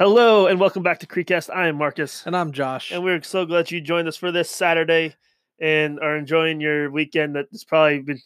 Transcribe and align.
Hello 0.00 0.46
and 0.46 0.58
welcome 0.58 0.82
back 0.82 0.98
to 1.00 1.06
Creekcast. 1.06 1.54
I 1.54 1.68
am 1.68 1.76
Marcus, 1.76 2.22
And 2.24 2.34
I'm 2.34 2.52
Josh. 2.52 2.90
and 2.90 3.04
we're 3.04 3.20
so 3.22 3.44
glad 3.44 3.70
you 3.70 3.82
joined 3.82 4.08
us 4.08 4.16
for 4.16 4.32
this 4.32 4.50
Saturday 4.50 5.14
and 5.60 6.00
are 6.00 6.16
enjoying 6.16 6.58
your 6.58 6.90
weekend. 6.90 7.36
That's 7.36 7.64
probably 7.64 7.98
been 8.00 8.22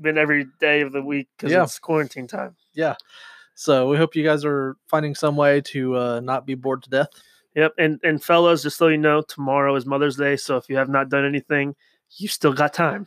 been 0.00 0.16
every 0.16 0.46
day 0.60 0.80
of 0.80 0.92
the 0.92 1.02
week 1.02 1.28
because 1.36 1.52
Yeah. 1.52 1.64
it's 1.64 1.78
quarantine 1.78 2.26
time. 2.26 2.56
Yeah. 2.72 2.94
So 3.54 3.86
we 3.86 3.98
hope 3.98 4.16
you 4.16 4.24
guys 4.24 4.46
are 4.46 4.78
finding 4.88 5.14
some 5.14 5.36
way 5.36 5.60
to 5.66 5.94
uh, 5.94 6.20
not 6.20 6.46
be 6.46 6.54
bored 6.54 6.82
to 6.84 6.88
death. 6.88 7.08
Yep, 7.54 7.74
and 7.76 8.00
and 8.02 8.24
fellas, 8.24 8.62
just 8.62 8.78
so 8.78 8.88
you 8.88 8.96
know, 8.96 9.20
tomorrow 9.20 9.74
is 9.76 9.84
Mother's 9.84 10.16
Day, 10.16 10.36
so 10.38 10.56
if 10.56 10.70
you 10.70 10.76
have 10.78 10.88
not 10.88 11.10
done 11.10 11.26
anything, 11.26 11.76
you 12.16 12.28
still 12.28 12.54
got 12.54 12.72
time 12.72 13.06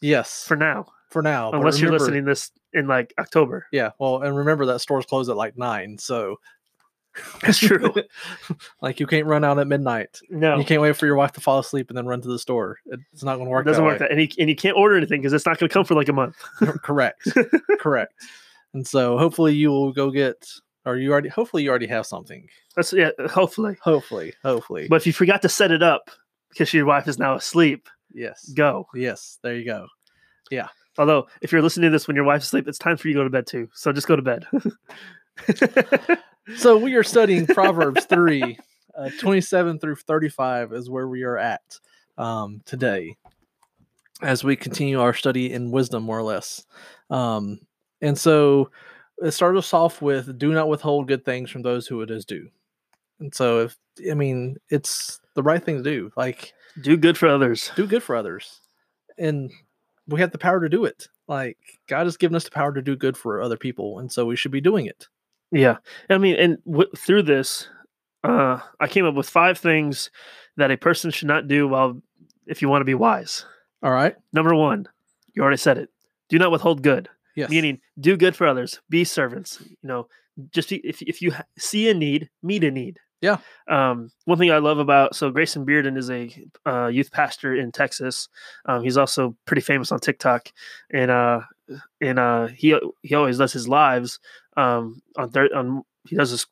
Yes, 0.00 0.44
for 0.48 0.56
now, 0.56 0.86
for 1.10 1.20
now. 1.20 1.50
unless 1.52 1.78
you're 1.78 1.92
listening 1.92 2.24
this 2.24 2.52
in 2.72 2.86
like 2.86 3.12
October. 3.18 3.66
Yeah, 3.70 3.90
well, 3.98 4.22
and 4.22 4.34
remember 4.34 4.64
that 4.64 4.78
stores 4.80 5.04
close 5.04 5.28
at 5.28 5.36
like 5.36 5.58
nine, 5.58 5.98
so 5.98 6.36
That's 7.42 7.58
true. 7.58 7.94
like 8.82 9.00
you 9.00 9.06
can't 9.06 9.26
run 9.26 9.44
out 9.44 9.58
at 9.58 9.66
midnight. 9.66 10.20
No, 10.30 10.58
You 10.58 10.64
can't 10.64 10.80
wait 10.82 10.96
for 10.96 11.06
your 11.06 11.16
wife 11.16 11.32
to 11.32 11.40
fall 11.40 11.58
asleep 11.58 11.88
and 11.90 11.96
then 11.96 12.06
run 12.06 12.20
to 12.22 12.28
the 12.28 12.38
store. 12.38 12.78
It's 13.12 13.22
not 13.22 13.36
going 13.36 13.46
to 13.46 13.50
work. 13.50 13.66
it 13.66 13.70
doesn't 13.70 13.82
that 13.84 13.90
work 13.90 14.00
way. 14.00 14.06
that, 14.06 14.12
and 14.12 14.20
you, 14.20 14.28
and 14.38 14.48
you 14.50 14.56
can't 14.56 14.76
order 14.76 14.96
anything 14.96 15.20
because 15.20 15.32
it's 15.32 15.46
not 15.46 15.58
going 15.58 15.68
to 15.68 15.72
come 15.72 15.84
for 15.84 15.94
like 15.94 16.08
a 16.08 16.12
month. 16.12 16.36
Correct. 16.82 17.26
Correct. 17.80 18.12
And 18.74 18.86
so 18.86 19.18
hopefully 19.18 19.54
you 19.54 19.70
will 19.70 19.92
go 19.92 20.10
get, 20.10 20.46
or 20.84 20.96
you 20.96 21.10
already. 21.12 21.28
Hopefully 21.28 21.62
you 21.64 21.70
already 21.70 21.86
have 21.88 22.06
something. 22.06 22.46
That's 22.76 22.92
yeah, 22.92 23.10
uh, 23.18 23.28
hopefully. 23.28 23.76
Hopefully, 23.82 24.32
hopefully. 24.44 24.86
But 24.88 24.96
if 24.96 25.06
you 25.06 25.12
forgot 25.12 25.42
to 25.42 25.48
set 25.48 25.72
it 25.72 25.82
up 25.82 26.10
because 26.50 26.72
your 26.72 26.86
wife 26.86 27.08
is 27.08 27.18
now 27.18 27.34
asleep, 27.34 27.88
yes, 28.12 28.48
go. 28.54 28.86
yes. 28.94 29.38
There 29.42 29.56
you 29.56 29.64
go. 29.64 29.86
Yeah. 30.50 30.68
Although, 30.98 31.28
if 31.40 31.50
you're 31.52 31.62
listening 31.62 31.90
to 31.90 31.92
this 31.92 32.06
when 32.06 32.14
your 32.16 32.24
wife's 32.24 32.46
asleep, 32.46 32.68
it's 32.68 32.78
time 32.78 32.96
for 32.96 33.08
you 33.08 33.14
to 33.14 33.20
go 33.20 33.24
to 33.24 33.30
bed 33.30 33.46
too. 33.46 33.68
So 33.74 33.92
just 33.92 34.06
go 34.08 34.16
to 34.16 34.22
bed. 34.22 34.46
So 36.56 36.76
we 36.76 36.94
are 36.94 37.02
studying 37.02 37.46
Proverbs 37.46 38.04
3, 38.06 38.58
uh, 38.96 39.10
27 39.18 39.78
through 39.78 39.96
35 39.96 40.72
is 40.72 40.90
where 40.90 41.08
we 41.08 41.22
are 41.22 41.38
at 41.38 41.78
um, 42.18 42.60
today 42.64 43.16
as 44.22 44.44
we 44.44 44.56
continue 44.56 45.00
our 45.00 45.14
study 45.14 45.52
in 45.52 45.70
wisdom, 45.70 46.02
more 46.02 46.18
or 46.18 46.22
less. 46.22 46.64
Um, 47.08 47.60
and 48.00 48.16
so 48.18 48.70
it 49.18 49.32
starts 49.32 49.58
us 49.58 49.74
off 49.74 50.02
with 50.02 50.38
do 50.38 50.52
not 50.52 50.68
withhold 50.68 51.08
good 51.08 51.24
things 51.24 51.50
from 51.50 51.62
those 51.62 51.86
who 51.86 52.02
it 52.02 52.10
is 52.10 52.24
due. 52.24 52.48
And 53.20 53.34
so, 53.34 53.60
if 53.60 53.76
I 54.10 54.14
mean, 54.14 54.56
it's 54.70 55.20
the 55.34 55.42
right 55.42 55.62
thing 55.62 55.76
to 55.76 55.82
do. 55.82 56.10
Like, 56.16 56.54
Do 56.80 56.96
good 56.96 57.18
for 57.18 57.28
others. 57.28 57.70
do 57.76 57.86
good 57.86 58.02
for 58.02 58.16
others. 58.16 58.60
And 59.18 59.50
we 60.06 60.20
have 60.20 60.32
the 60.32 60.38
power 60.38 60.60
to 60.60 60.68
do 60.68 60.86
it. 60.86 61.08
Like, 61.28 61.58
God 61.86 62.06
has 62.06 62.16
given 62.16 62.34
us 62.34 62.44
the 62.44 62.50
power 62.50 62.72
to 62.72 62.80
do 62.82 62.96
good 62.96 63.16
for 63.16 63.42
other 63.42 63.58
people. 63.58 63.98
And 63.98 64.10
so 64.10 64.24
we 64.24 64.36
should 64.36 64.52
be 64.52 64.60
doing 64.62 64.86
it. 64.86 65.06
Yeah, 65.52 65.78
I 66.08 66.18
mean, 66.18 66.36
and 66.36 66.58
w- 66.64 66.90
through 66.96 67.22
this, 67.22 67.68
uh, 68.22 68.60
I 68.78 68.86
came 68.86 69.04
up 69.04 69.14
with 69.14 69.28
five 69.28 69.58
things 69.58 70.10
that 70.56 70.70
a 70.70 70.76
person 70.76 71.10
should 71.10 71.28
not 71.28 71.48
do 71.48 71.66
while, 71.66 72.00
if 72.46 72.62
you 72.62 72.68
want 72.68 72.82
to 72.82 72.86
be 72.86 72.94
wise. 72.94 73.44
All 73.82 73.90
right. 73.90 74.14
Number 74.32 74.54
one, 74.54 74.86
you 75.34 75.42
already 75.42 75.56
said 75.56 75.78
it. 75.78 75.88
Do 76.28 76.38
not 76.38 76.50
withhold 76.50 76.82
good. 76.82 77.08
Yes. 77.34 77.50
Meaning, 77.50 77.80
do 77.98 78.16
good 78.16 78.36
for 78.36 78.46
others. 78.46 78.80
Be 78.90 79.04
servants. 79.04 79.58
You 79.60 79.88
know, 79.88 80.08
just 80.50 80.68
be, 80.68 80.76
if 80.76 81.00
if 81.02 81.22
you 81.22 81.32
ha- 81.32 81.44
see 81.58 81.88
a 81.88 81.94
need, 81.94 82.28
meet 82.42 82.64
a 82.64 82.70
need. 82.70 82.98
Yeah. 83.20 83.38
Um, 83.68 84.10
one 84.24 84.38
thing 84.38 84.50
I 84.50 84.58
love 84.58 84.78
about 84.78 85.14
so 85.14 85.30
Grayson 85.30 85.66
Bearden 85.66 85.96
is 85.98 86.10
a 86.10 86.34
uh, 86.66 86.86
youth 86.86 87.10
pastor 87.12 87.54
in 87.54 87.70
Texas. 87.70 88.28
Um, 88.66 88.82
he's 88.82 88.96
also 88.96 89.36
pretty 89.44 89.60
famous 89.60 89.92
on 89.92 90.00
TikTok, 90.00 90.52
and 90.90 91.10
uh, 91.10 91.40
and 92.00 92.18
uh, 92.18 92.46
he 92.48 92.78
he 93.02 93.14
always 93.14 93.38
does 93.38 93.52
his 93.52 93.68
lives 93.68 94.18
um, 94.56 95.02
on 95.16 95.30
thir- 95.30 95.54
on 95.54 95.82
he 96.08 96.16
does 96.16 96.30
this 96.30 96.46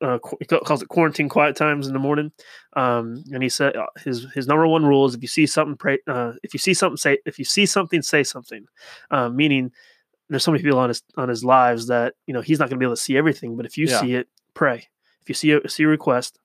uh, 0.00 0.18
he 0.38 0.44
calls 0.46 0.80
it 0.82 0.88
quarantine 0.88 1.28
quiet 1.28 1.56
times 1.56 1.86
in 1.88 1.92
the 1.92 1.98
morning. 1.98 2.30
Um, 2.76 3.24
and 3.32 3.42
he 3.42 3.48
said 3.48 3.74
uh, 3.76 3.86
his 4.04 4.26
his 4.34 4.46
number 4.46 4.66
one 4.68 4.86
rule 4.86 5.04
is 5.06 5.14
if 5.14 5.22
you 5.22 5.28
see 5.28 5.46
something 5.46 5.76
pray 5.76 5.98
uh, 6.06 6.32
if 6.42 6.54
you 6.54 6.58
see 6.58 6.74
something 6.74 6.96
say 6.96 7.18
if 7.26 7.38
you 7.38 7.44
see 7.44 7.66
something 7.66 8.02
say 8.02 8.22
something, 8.22 8.66
um, 9.10 9.34
meaning 9.36 9.72
there's 10.30 10.44
so 10.44 10.52
many 10.52 10.62
people 10.62 10.78
on 10.78 10.88
his 10.90 11.02
on 11.16 11.28
his 11.28 11.44
lives 11.44 11.88
that 11.88 12.14
you 12.26 12.32
know 12.34 12.40
he's 12.40 12.58
not 12.58 12.68
going 12.68 12.78
to 12.78 12.82
be 12.82 12.86
able 12.86 12.94
to 12.96 13.02
see 13.02 13.16
everything, 13.16 13.56
but 13.56 13.66
if 13.66 13.76
you 13.76 13.86
Yeah. 13.86 14.00
see 14.00 14.14
it, 14.14 14.28
pray. 14.54 14.88
If 15.22 15.28
you 15.28 15.34
see 15.34 15.50
a 15.52 15.68
see 15.68 15.82
a 15.82 15.88
request, 15.88 16.38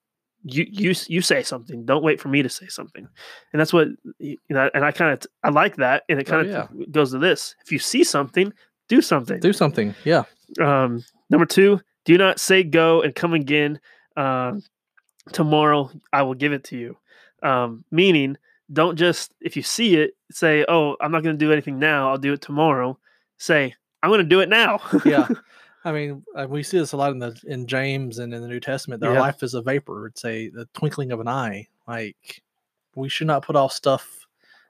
you 0.43 0.65
you 0.69 0.93
you 1.07 1.21
say 1.21 1.43
something. 1.43 1.85
Don't 1.85 2.03
wait 2.03 2.19
for 2.19 2.29
me 2.29 2.41
to 2.41 2.49
say 2.49 2.67
something, 2.67 3.07
and 3.53 3.59
that's 3.59 3.71
what 3.73 3.89
you 4.17 4.37
know. 4.49 4.69
And 4.73 4.83
I 4.83 4.91
kind 4.91 5.13
of 5.13 5.27
I 5.43 5.49
like 5.49 5.75
that, 5.77 6.03
and 6.09 6.19
it 6.19 6.27
Oh, 6.27 6.31
kind 6.31 6.49
of 6.49 6.91
goes 6.91 7.11
to 7.11 7.19
this: 7.19 7.55
if 7.63 7.71
you 7.71 7.77
see 7.79 8.03
something, 8.03 8.51
do 8.87 9.01
something. 9.01 9.39
do 9.39 9.53
something. 9.53 9.93
Yeah. 10.03 10.23
Um, 10.59 11.03
number 11.29 11.45
two, 11.45 11.79
do 12.05 12.17
not 12.17 12.39
say 12.39 12.63
go 12.63 13.01
and 13.01 13.13
come 13.13 13.33
again. 13.33 13.79
Um, 14.17 14.63
tomorrow 15.31 15.91
I 16.11 16.23
will 16.23 16.33
give 16.33 16.53
it 16.53 16.63
to 16.65 16.77
you. 16.77 16.97
Um, 17.43 17.83
meaning, 17.91 18.37
don't 18.71 18.95
just 18.97 19.33
if 19.41 19.55
you 19.55 19.63
see 19.63 19.95
it 19.95 20.11
say, 20.31 20.65
"Oh, 20.67 20.95
I'm 21.01 21.11
not 21.11 21.23
going 21.23 21.37
to 21.37 21.45
do 21.45 21.51
anything 21.51 21.79
now. 21.79 22.09
I'll 22.09 22.17
do 22.17 22.33
it 22.33 22.41
tomorrow." 22.41 22.97
Say, 23.37 23.73
"I'm 24.03 24.09
going 24.09 24.19
to 24.23 24.27
do 24.29 24.41
it 24.41 24.49
now." 24.49 24.79
Yeah. 25.05 25.27
I 25.85 25.93
mean, 25.93 26.23
uh, 26.35 26.45
we 26.49 26.61
see 26.61 26.77
this 26.77 26.91
a 26.91 26.97
lot 26.97 27.11
in 27.13 27.19
the 27.19 27.39
in 27.47 27.65
James 27.65 28.19
and 28.19 28.33
in 28.33 28.41
the 28.41 28.47
New 28.47 28.59
Testament. 28.59 28.99
That 29.01 29.07
Yeah. 29.11 29.13
our 29.13 29.19
life 29.21 29.43
is 29.43 29.53
a 29.53 29.61
vapor. 29.61 30.07
It's 30.07 30.25
a 30.25 30.49
the 30.49 30.65
twinkling 30.73 31.11
of 31.11 31.19
an 31.21 31.27
eye. 31.29 31.67
Like 31.87 32.41
we 32.95 33.07
should 33.07 33.27
not 33.27 33.43
put 33.45 33.55
off 33.55 33.71
stuff 33.71 34.27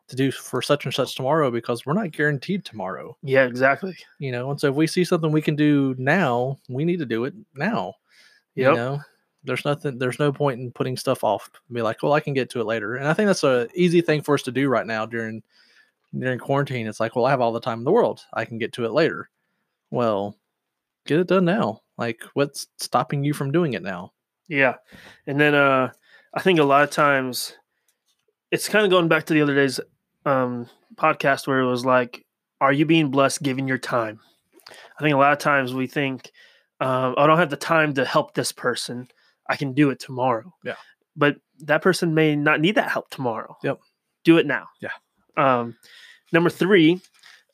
to 0.09 0.15
do 0.15 0.31
for 0.31 0.61
such 0.61 0.85
and 0.85 0.93
such 0.93 1.15
tomorrow 1.15 1.49
because 1.51 1.85
we're 1.85 1.93
not 1.93 2.11
guaranteed 2.11 2.65
tomorrow. 2.65 3.15
yeah, 3.23 3.45
exactly. 3.45 3.95
You 4.19 4.31
know, 4.31 4.51
and 4.51 4.59
so 4.59 4.69
if 4.69 4.75
we 4.75 4.87
see 4.87 5.03
something 5.03 5.31
we 5.31 5.41
can 5.41 5.55
do 5.55 5.95
now, 5.97 6.57
we 6.67 6.83
need 6.85 6.99
to 6.99 7.05
do 7.05 7.25
it 7.25 7.33
now. 7.55 7.93
You 8.55 8.65
know, 8.75 8.99
there's 9.45 9.63
nothing. 9.63 9.97
There's 9.97 10.19
no 10.19 10.33
point 10.33 10.59
in 10.59 10.71
putting 10.71 10.97
stuff 10.97 11.23
off. 11.23 11.49
and 11.67 11.75
Be 11.75 11.81
like, 11.81 12.03
well, 12.03 12.11
I 12.13 12.19
can 12.19 12.33
get 12.33 12.49
to 12.51 12.59
it 12.59 12.65
later. 12.65 12.97
And 12.97 13.07
I 13.07 13.13
think 13.13 13.27
that's 13.27 13.45
a 13.45 13.69
easy 13.73 14.01
thing 14.01 14.21
for 14.21 14.33
us 14.33 14.41
to 14.43 14.51
do 14.51 14.67
right 14.67 14.85
now 14.85 15.05
during 15.05 15.41
during 16.17 16.39
quarantine. 16.39 16.87
It's 16.87 16.99
like, 16.99 17.15
well, 17.15 17.25
I 17.25 17.29
have 17.29 17.39
all 17.39 17.53
the 17.53 17.61
time 17.61 17.79
in 17.79 17.85
the 17.85 17.91
world. 17.91 18.21
I 18.33 18.43
can 18.43 18.57
get 18.57 18.73
to 18.73 18.85
it 18.85 18.91
later. 18.91 19.29
Well, 19.91 20.35
get 21.05 21.19
it 21.19 21.27
done 21.27 21.45
now. 21.45 21.81
Like, 21.97 22.21
what's 22.33 22.67
stopping 22.77 23.23
you 23.23 23.33
from 23.33 23.51
doing 23.51 23.73
it 23.73 23.83
now? 23.83 24.11
Yeah. 24.47 24.75
And 25.27 25.39
then 25.39 25.55
uh 25.55 25.91
I 26.33 26.41
think 26.41 26.59
a 26.59 26.63
lot 26.63 26.83
of 26.83 26.89
times 26.91 27.55
it's 28.51 28.67
kind 28.67 28.83
of 28.83 28.91
going 28.91 29.07
back 29.07 29.25
to 29.25 29.33
the 29.33 29.41
other 29.41 29.55
day's 29.55 29.79
um 30.25 30.67
podcast 30.95 31.47
where 31.47 31.59
it 31.59 31.69
was 31.69 31.85
like, 31.85 32.25
are 32.61 32.73
you 32.73 32.85
being 32.85 33.11
blessed 33.11 33.41
given 33.41 33.67
your 33.67 33.77
time? 33.77 34.19
I 34.69 35.03
think 35.03 35.13
a 35.13 35.17
lot 35.17 35.33
of 35.33 35.39
times 35.39 35.73
we 35.73 35.87
think, 35.87 36.31
um, 36.81 37.15
I 37.17 37.25
don't 37.25 37.37
have 37.37 37.49
the 37.49 37.57
time 37.57 37.93
to 37.95 38.05
help 38.05 38.33
this 38.33 38.51
person. 38.51 39.07
I 39.49 39.55
can 39.55 39.73
do 39.73 39.89
it 39.89 39.99
tomorrow. 39.99 40.53
Yeah. 40.63 40.75
But 41.15 41.37
that 41.61 41.81
person 41.81 42.13
may 42.13 42.35
not 42.35 42.61
need 42.61 42.75
that 42.75 42.91
help 42.91 43.09
tomorrow. 43.09 43.57
Yep. 43.63 43.79
Do 44.23 44.37
it 44.37 44.45
now. 44.45 44.67
Yeah. 44.81 44.91
Um 45.37 45.77
number 46.31 46.49
three, 46.49 47.01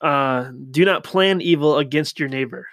uh, 0.02 0.52
do 0.72 0.84
not 0.86 1.04
plan 1.04 1.42
evil 1.42 1.78
against 1.78 2.20
your 2.20 2.30
neighbor. 2.30 2.68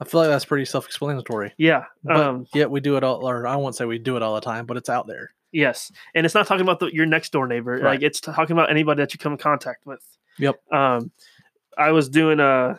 I 0.00 0.04
feel 0.04 0.20
like 0.20 0.30
that's 0.30 0.44
pretty 0.44 0.64
self-explanatory. 0.64 1.54
Yeah. 1.58 1.84
But 2.04 2.16
um, 2.16 2.46
yet 2.54 2.70
we 2.70 2.80
do 2.80 2.96
it 2.96 3.04
all, 3.04 3.28
or 3.28 3.46
I 3.46 3.56
won't 3.56 3.74
say 3.74 3.84
we 3.84 3.98
do 3.98 4.16
it 4.16 4.22
all 4.22 4.36
the 4.36 4.40
time, 4.40 4.64
but 4.64 4.76
it's 4.76 4.88
out 4.88 5.06
there. 5.08 5.32
Yes, 5.52 5.90
and 6.14 6.26
it's 6.26 6.34
not 6.34 6.46
talking 6.46 6.62
about 6.62 6.80
the, 6.80 6.92
your 6.92 7.06
next 7.06 7.32
door 7.32 7.46
neighbor. 7.46 7.72
Right. 7.72 7.84
Like 7.84 8.02
it's 8.02 8.20
talking 8.20 8.52
about 8.52 8.70
anybody 8.70 9.02
that 9.02 9.14
you 9.14 9.18
come 9.18 9.32
in 9.32 9.38
contact 9.38 9.86
with. 9.86 10.04
Yep. 10.38 10.60
Um, 10.72 11.10
I 11.76 11.92
was 11.92 12.08
doing 12.08 12.40
uh 12.40 12.78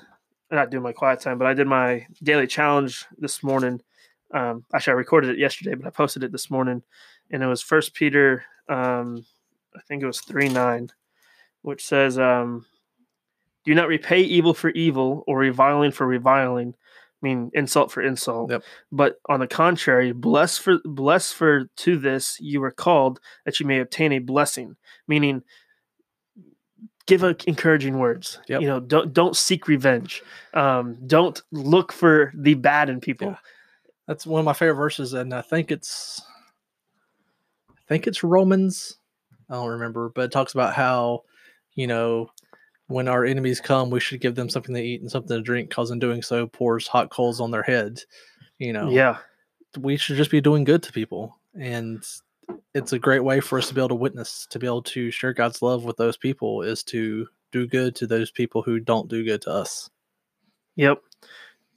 not 0.52 0.72
doing 0.72 0.84
my 0.84 0.94
quiet 0.94 1.20
time, 1.20 1.38
but 1.38 1.48
I 1.48 1.54
did 1.54 1.68
my 1.68 2.06
daily 2.24 2.48
challenge 2.48 3.06
this 3.18 3.44
morning. 3.44 3.82
Um, 4.34 4.66
actually, 4.74 4.92
I 4.92 4.96
recorded 4.96 5.32
it 5.32 5.40
yesterday, 5.40 5.76
but 5.76 5.88
I 5.88 5.90
posted 5.90 6.24
it 6.24 6.32
this 6.32 6.50
morning, 6.50 6.84
and 7.32 7.44
it 7.44 7.48
was 7.48 7.62
First 7.62 7.94
Peter. 7.94 8.44
Um, 8.68 9.26
I 9.76 9.82
think 9.88 10.04
it 10.04 10.08
was 10.08 10.22
three 10.22 10.50
nine, 10.50 10.90
which 11.62 11.86
says, 11.86 12.20
um, 12.20 12.66
"Do 13.66 13.74
not 13.74 13.88
repay 13.88 14.22
evil 14.22 14.54
for 14.54 14.70
evil 14.70 15.24
or 15.28 15.38
reviling 15.40 15.92
for 15.92 16.06
reviling." 16.06 16.76
I 17.22 17.28
mean, 17.28 17.52
insult 17.54 17.92
for 17.92 18.02
insult. 18.02 18.52
Yep. 18.52 18.64
But 18.92 19.20
on 19.28 19.40
the 19.40 19.48
contrary, 19.48 20.12
bless 20.12 20.58
for 20.58 20.80
bless 20.86 21.32
for 21.34 21.66
to 21.78 21.98
this 21.98 22.38
you 22.40 22.62
were 22.62 22.72
called 22.72 23.20
that 23.46 23.60
you 23.60 23.66
may 23.66 23.80
obtain 23.80 24.14
a 24.14 24.20
blessing. 24.20 24.78
Meaning, 25.08 25.44
give 27.08 27.24
a, 27.24 27.36
encouraging 27.46 28.00
words. 28.00 28.40
Yep. 28.48 28.62
You 28.62 28.68
know, 28.68 28.80
don't 28.80 29.14
don't 29.14 29.36
seek 29.36 29.68
revenge. 29.68 30.24
Um, 30.54 30.98
don't 31.06 31.42
look 31.52 31.92
for 31.92 32.32
the 32.36 32.54
bad 32.54 32.90
in 32.90 33.02
people. 33.02 33.28
Yeah. 33.28 33.38
That's 34.08 34.26
one 34.26 34.40
of 34.40 34.46
my 34.46 34.54
favorite 34.54 34.74
verses, 34.74 35.14
and 35.14 35.32
I 35.36 35.42
think 35.42 35.72
it's, 35.72 36.20
I 37.70 37.82
think 37.88 38.08
it's 38.08 38.24
Romans. 38.24 38.98
I 39.48 39.54
don't 39.54 39.68
remember, 39.68 40.10
but 40.10 40.26
it 40.26 40.32
talks 40.32 40.54
about 40.54 40.74
how, 40.74 41.26
you 41.76 41.86
know, 41.86 42.32
when 42.90 43.08
our 43.08 43.24
enemies 43.24 43.62
come, 43.62 43.90
we 43.90 44.00
should 44.00 44.20
give 44.20 44.36
them 44.36 44.50
something 44.50 44.76
to 44.76 44.82
eat 44.82 45.02
and 45.02 45.10
something 45.10 45.38
to 45.38 45.42
drink, 45.42 45.70
because 45.70 45.92
in 45.92 46.00
doing 46.00 46.22
so, 46.22 46.48
pours 46.48 46.88
hot 46.88 47.10
coals 47.10 47.40
on 47.40 47.52
their 47.52 47.64
heads. 47.64 48.06
You 48.58 48.74
know, 48.74 48.90
Yeah. 48.90 49.18
we 49.78 49.96
should 49.96 50.18
just 50.18 50.32
be 50.32 50.42
doing 50.42 50.66
good 50.66 50.84
to 50.84 50.92
people, 50.92 51.38
and 51.54 52.04
it's 52.74 52.92
a 52.92 53.00
great 53.00 53.24
way 53.24 53.40
for 53.40 53.60
us 53.60 53.70
to 53.70 53.74
be 53.74 53.80
able 53.80 53.90
to 53.90 53.96
witness, 53.96 54.46
to 54.50 54.60
be 54.60 54.68
able 54.68 54.82
to 54.84 55.12
share 55.12 55.34
God's 55.34 55.62
love 55.62 55.86
with 55.86 55.98
those 55.98 56.18
people, 56.18 56.64
is 56.64 56.84
to 56.86 57.28
do 57.52 57.68
good 57.68 57.96
to 57.96 58.08
those 58.08 58.32
people 58.32 58.62
who 58.62 58.80
don't 58.80 59.08
do 59.08 59.24
good 59.24 59.42
to 59.44 59.52
us. 59.52 59.90
Yep. 60.76 61.02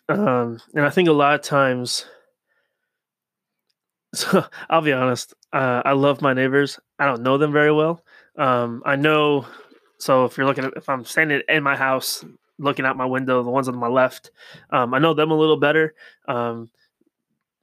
Um, 0.09 0.61
and 0.75 0.85
I 0.85 0.91
think 0.91 1.09
a 1.09 1.13
lot 1.13 1.35
of 1.35 1.43
times 1.43 2.07
So 4.15 4.45
I'll 4.69 4.83
be 4.83 4.93
honest. 4.93 5.35
Uh, 5.53 5.83
I 5.85 5.93
love 5.93 6.21
my 6.21 6.35
neighbors. 6.35 6.79
I 6.99 7.07
don't 7.07 7.23
know 7.23 7.39
them 7.39 7.53
very 7.53 7.73
well. 7.73 8.05
Um, 8.37 8.83
I 8.85 8.97
know. 8.97 9.47
So 10.03 10.25
if 10.25 10.37
you're 10.37 10.47
looking 10.47 10.65
at, 10.65 10.73
if 10.75 10.89
I'm 10.89 11.05
standing 11.05 11.43
in 11.49 11.63
my 11.63 11.77
house 11.77 12.25
looking 12.59 12.85
out 12.85 12.97
my 12.97 13.07
window, 13.07 13.41
the 13.45 13.51
ones 13.51 13.69
on 13.69 13.77
my 13.77 13.87
left, 13.87 14.33
um, 14.71 14.95
I 14.95 14.99
know 14.99 15.15
them 15.15 15.31
a 15.31 15.37
little 15.37 15.57
better. 15.57 15.95
Um, 16.27 16.71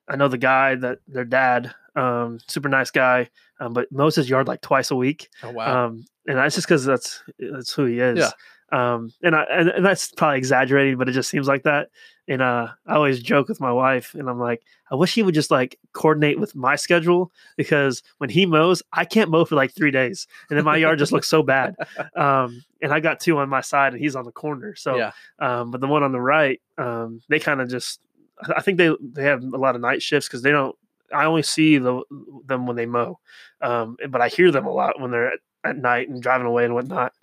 I 0.08 0.16
know 0.16 0.30
the 0.30 0.38
guy 0.38 0.76
that 0.76 1.00
their 1.06 1.26
dad, 1.26 1.76
um, 1.98 2.40
super 2.48 2.70
nice 2.70 2.92
guy, 2.92 3.30
um, 3.60 3.74
but 3.74 3.92
mows 3.92 4.16
his 4.16 4.30
yard 4.30 4.48
like 4.48 4.62
twice 4.62 4.90
a 4.90 4.96
week. 4.96 5.28
Oh 5.44 5.52
wow. 5.52 5.88
Um, 5.88 6.06
and 6.28 6.38
that's 6.38 6.56
just 6.56 6.66
because 6.66 6.86
that's 6.86 7.22
that's 7.38 7.74
who 7.74 7.84
he 7.86 8.00
is. 8.00 8.20
Yeah. 8.20 8.32
Um, 8.71 9.12
and 9.24 9.36
I 9.36 9.44
and, 9.51 9.69
and 9.69 9.86
that's 9.86 10.12
probably 10.12 10.38
exaggerating, 10.38 10.98
but 10.98 11.10
it 11.10 11.13
just 11.13 11.30
seems 11.30 11.48
like 11.48 11.63
that. 11.63 11.89
And 12.27 12.42
uh, 12.44 12.68
I 12.86 12.94
always 12.94 13.21
joke 13.21 13.48
with 13.48 13.60
my 13.60 13.71
wife, 13.71 14.13
and 14.13 14.30
I'm 14.30 14.39
like, 14.39 14.62
I 14.92 14.95
wish 14.95 15.16
he 15.16 15.24
would 15.24 15.33
just 15.33 15.50
like 15.50 15.80
coordinate 15.94 16.39
with 16.39 16.56
my 16.56 16.75
schedule 16.75 17.31
because 17.57 18.04
when 18.19 18.30
he 18.30 18.45
mows, 18.45 18.83
I 18.94 19.06
can't 19.06 19.31
mow 19.31 19.45
for 19.45 19.56
like 19.56 19.74
three 19.74 19.89
days, 19.89 20.27
and 20.50 20.57
then 20.57 20.66
my 20.66 20.77
yard 20.77 21.00
just 21.00 21.12
looks 21.12 21.27
so 21.27 21.44
bad. 21.44 21.75
Um, 22.16 22.63
and 22.81 22.92
I 22.92 23.00
got 23.00 23.19
two 23.19 23.38
on 23.38 23.50
my 23.50 23.62
side, 23.62 23.94
and 23.94 24.01
he's 24.01 24.16
on 24.16 24.25
the 24.25 24.31
corner. 24.31 24.75
So, 24.75 24.98
yeah. 24.98 25.12
um, 25.39 25.71
but 25.71 25.80
the 25.80 25.88
one 25.88 26.04
on 26.04 26.12
the 26.12 26.19
right, 26.19 26.62
um, 26.77 27.21
they 27.30 27.39
kind 27.39 27.62
of 27.62 27.69
just, 27.69 28.00
I 28.42 28.54
I 28.57 28.62
think 28.62 28.77
they 28.77 28.94
they 29.01 29.24
have 29.24 29.44
a 29.44 29.57
lot 29.57 29.75
of 29.75 29.81
night 29.81 30.01
shifts 30.01 30.27
because 30.27 30.42
they 30.42 30.51
don't. 30.51 30.75
I 31.13 31.25
only 31.25 31.44
see 31.44 31.77
the 31.77 32.04
them 32.45 32.68
when 32.68 32.75
they 32.75 32.86
mow, 32.86 33.19
um, 33.62 33.98
but 34.10 34.21
I 34.21 34.27
hear 34.27 34.51
them 34.51 34.66
a 34.66 34.71
lot 34.71 35.00
when 35.00 35.12
they're 35.12 35.33
at, 35.33 35.39
at 35.63 35.77
night 35.77 36.10
and 36.10 36.21
driving 36.21 36.48
away 36.48 36.66
and 36.66 36.74
whatnot. 36.74 37.13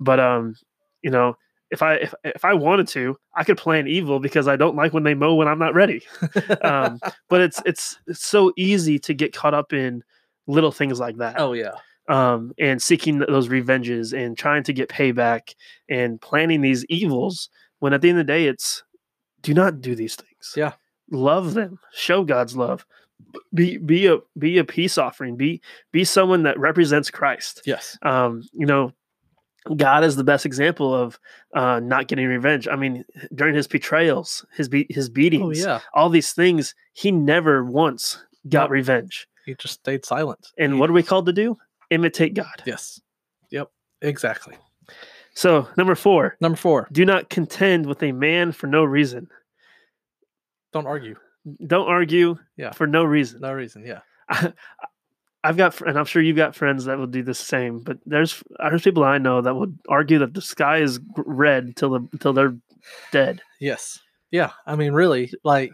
But 0.00 0.20
um, 0.20 0.56
you 1.06 1.12
know, 1.12 1.36
if 1.70 1.82
I 1.82 1.94
if, 2.06 2.14
if 2.24 2.44
I 2.44 2.54
wanted 2.54 2.88
to, 2.88 3.16
I 3.36 3.44
could 3.44 3.58
plan 3.58 3.86
evil 3.86 4.18
because 4.18 4.48
I 4.48 4.56
don't 4.56 4.74
like 4.74 4.92
when 4.92 5.04
they 5.04 5.14
mow 5.14 5.34
when 5.36 5.46
I'm 5.48 5.58
not 5.60 5.74
ready. 5.74 6.02
um, 6.62 6.98
but 7.28 7.40
it's 7.40 7.62
it's 7.64 7.98
it's 8.08 8.24
so 8.26 8.52
easy 8.56 8.98
to 9.06 9.14
get 9.14 9.32
caught 9.32 9.54
up 9.54 9.72
in 9.72 10.02
little 10.48 10.72
things 10.72 10.98
like 11.00 11.16
that 11.18 11.36
oh 11.40 11.52
yeah. 11.54 11.72
um, 12.08 12.52
and 12.58 12.80
seeking 12.82 13.18
those 13.18 13.48
revenges 13.48 14.12
and 14.12 14.36
trying 14.38 14.62
to 14.64 14.72
get 14.72 14.88
payback 14.88 15.54
and 15.88 16.20
planning 16.20 16.60
these 16.60 16.84
evils 16.86 17.48
when 17.80 17.92
at 17.92 18.00
the 18.00 18.08
end 18.08 18.18
of 18.20 18.26
the 18.26 18.32
day 18.32 18.46
it's 18.46 18.82
do 19.42 19.52
not 19.54 19.80
do 19.80 19.94
these 19.96 20.14
things 20.16 20.54
Yeah. 20.56 20.72
love 21.10 21.54
them 21.54 21.78
show 21.92 22.22
god's 22.24 22.56
love 22.56 22.86
be 23.54 23.76
be 23.78 24.06
a 24.06 24.18
be 24.38 24.58
a 24.58 24.64
peace 24.64 24.98
offering 24.98 25.36
be 25.36 25.60
be 25.90 26.04
someone 26.04 26.44
that 26.44 26.58
represents 26.60 27.10
christ 27.10 27.62
Yes. 27.66 27.98
um, 28.02 28.42
you 28.52 28.66
know, 28.66 28.92
God 29.76 30.04
is 30.04 30.16
the 30.16 30.24
best 30.24 30.46
example 30.46 30.94
of 30.94 31.18
uh, 31.54 31.80
not 31.80 32.08
getting 32.08 32.26
revenge. 32.26 32.68
I 32.68 32.76
mean, 32.76 33.04
during 33.34 33.54
his 33.54 33.66
betrayals, 33.66 34.44
his 34.54 34.68
be- 34.68 34.86
his 34.90 35.08
Oh 35.08 35.12
beatings, 35.12 35.60
yeah. 35.60 35.80
all 35.94 36.08
these 36.08 36.32
things, 36.32 36.74
he 36.92 37.10
never 37.10 37.64
once 37.64 38.22
got 38.48 38.70
revenge. 38.70 39.26
He 39.44 39.54
just 39.54 39.74
stayed 39.74 40.04
silent. 40.04 40.48
And 40.58 40.74
He- 40.74 40.78
what 40.78 40.90
are 40.90 40.92
we 40.92 41.02
called 41.02 41.26
to 41.26 41.32
do? 41.32 41.56
Imitate 41.90 42.34
God. 42.34 42.62
Yes. 42.64 43.00
Yep. 43.50 43.70
Exactly. 44.02 44.56
So, 45.34 45.68
number 45.76 45.94
four, 45.94 46.36
Number 46.40 46.56
four. 46.56 46.88
do 46.92 47.04
not 47.04 47.28
contend 47.28 47.86
with 47.86 48.02
a 48.02 48.12
man 48.12 48.52
for 48.52 48.66
no 48.66 48.84
reason. 48.84 49.28
Don't 50.72 50.86
argue. 50.86 51.16
Don't 51.66 51.88
argue 51.88 52.38
Yeah. 52.56 52.72
for 52.72 52.86
no 52.86 53.04
reason. 53.04 53.40
No 53.40 53.52
reason. 53.52 53.84
Yeah. 53.86 54.00
I've 55.46 55.56
got, 55.56 55.80
and 55.82 55.98
I'm 55.98 56.04
sure 56.04 56.20
you've 56.22 56.36
got 56.36 56.54
friends 56.56 56.84
that 56.86 56.98
will 56.98 57.06
do 57.06 57.22
the 57.22 57.34
same. 57.34 57.80
But 57.80 57.98
there's 58.06 58.42
there's 58.58 58.82
people 58.82 59.04
I 59.04 59.18
know 59.18 59.40
that 59.40 59.54
would 59.54 59.78
argue 59.88 60.18
that 60.18 60.34
the 60.34 60.42
sky 60.42 60.78
is 60.78 60.98
red 61.16 61.76
till 61.76 61.90
the 61.90 62.08
until 62.12 62.32
they're 62.32 62.56
dead. 63.12 63.40
Yes. 63.60 64.00
Yeah. 64.30 64.50
I 64.66 64.74
mean, 64.76 64.92
really, 64.92 65.32
like, 65.44 65.72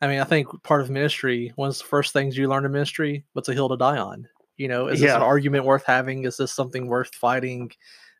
I 0.00 0.06
mean, 0.08 0.20
I 0.20 0.24
think 0.24 0.48
part 0.62 0.80
of 0.80 0.90
ministry, 0.90 1.52
one 1.56 1.68
of 1.68 1.78
the 1.78 1.84
first 1.84 2.12
things 2.12 2.36
you 2.36 2.48
learn 2.48 2.64
in 2.64 2.72
ministry, 2.72 3.24
what's 3.34 3.48
a 3.48 3.54
hill 3.54 3.68
to 3.68 3.76
die 3.76 3.98
on? 3.98 4.26
You 4.56 4.68
know, 4.68 4.88
is 4.88 5.00
this 5.00 5.12
an 5.12 5.22
argument 5.22 5.66
worth 5.66 5.84
having? 5.84 6.24
Is 6.24 6.38
this 6.38 6.52
something 6.52 6.86
worth 6.86 7.14
fighting? 7.14 7.70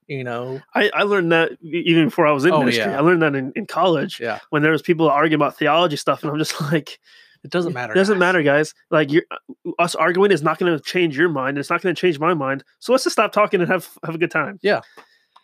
You 0.06 0.22
know, 0.22 0.60
I, 0.74 0.90
I 0.94 1.02
learned 1.02 1.32
that 1.32 1.52
even 1.62 2.04
before 2.04 2.26
I 2.26 2.32
was 2.32 2.44
in 2.44 2.52
Oh, 2.52 2.60
ministry. 2.60 2.84
yeah. 2.84 2.98
I 2.98 3.00
learned 3.00 3.22
that 3.22 3.34
in, 3.34 3.52
in 3.56 3.66
college 3.66 4.20
yeah, 4.20 4.38
when 4.50 4.62
there 4.62 4.70
was 4.70 4.82
people 4.82 5.08
arguing 5.08 5.34
about 5.40 5.56
theology 5.58 5.96
stuff, 5.96 6.22
and 6.22 6.30
I'm 6.30 6.38
just 6.38 6.60
like, 6.72 7.00
it 7.46 7.52
doesn't 7.52 7.72
matter. 7.72 7.92
It 7.92 7.96
doesn't 7.96 8.16
guys. 8.16 8.20
matter, 8.20 8.42
guys. 8.42 8.74
Like 8.90 9.10
you're, 9.12 9.22
us 9.78 9.94
arguing 9.94 10.32
is 10.32 10.42
not 10.42 10.58
going 10.58 10.76
to 10.76 10.82
change 10.82 11.16
your 11.16 11.28
mind. 11.28 11.58
It's 11.58 11.70
not 11.70 11.80
going 11.80 11.94
to 11.94 12.00
change 12.00 12.18
my 12.18 12.34
mind. 12.34 12.64
So 12.80 12.92
let's 12.92 13.04
just 13.04 13.14
stop 13.14 13.32
talking 13.32 13.60
and 13.60 13.70
have 13.70 13.88
have 14.04 14.14
a 14.14 14.18
good 14.18 14.30
time. 14.30 14.58
Yeah. 14.62 14.80